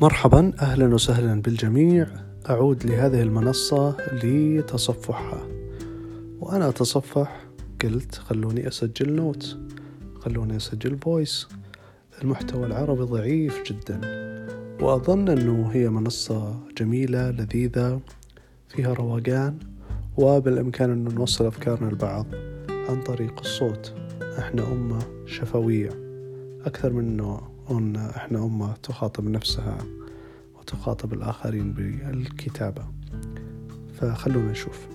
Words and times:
مرحبا 0.00 0.52
أهلا 0.60 0.94
وسهلا 0.94 1.42
بالجميع. 1.42 2.06
أعود 2.50 2.86
لهذه 2.86 3.22
المنصة 3.22 3.96
لتصفحها 4.12 5.46
وأنا 6.40 6.68
أتصفح. 6.68 7.46
قلت 7.82 8.14
خلوني 8.14 8.68
أسجل 8.68 9.12
note. 9.12 9.58
خلوني 10.20 10.56
أسجل 10.56 10.98
voice 10.98 11.48
المحتوى 12.22 12.66
العربي 12.66 13.02
ضعيف 13.02 13.62
جدا. 13.66 14.00
وأظن 14.80 15.28
أنه 15.28 15.70
هي 15.72 15.88
منصة 15.88 16.60
جميلة 16.78 17.30
لذيذة 17.30 18.00
فيها 18.68 18.94
روقان 18.94 19.58
وبالإمكان 20.16 20.90
انه 20.90 21.10
نوصل 21.10 21.46
أفكارنا 21.46 21.90
لبعض 21.90 22.26
عن 22.88 23.02
طريق 23.02 23.40
الصوت. 23.40 23.94
إحنا 24.38 24.72
أمة 24.72 24.98
شفوية. 25.26 25.90
أكثر 26.64 26.92
من 26.92 27.04
انه 27.08 27.40
أن 27.70 27.96
إحنا 27.96 28.44
أمة 28.44 28.72
تخاطب 28.82 29.28
نفسها 29.28 29.78
وتخاطب 30.58 31.12
الآخرين 31.12 31.72
بالكتابة. 31.72 32.84
فخلونا 33.94 34.50
نشوف. 34.50 34.86